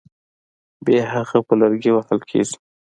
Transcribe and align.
بیا 0.85 1.03
هغه 1.13 1.37
په 1.47 1.53
لرګي 1.59 1.91
وهل 1.93 2.19
کېږي. 2.29 2.55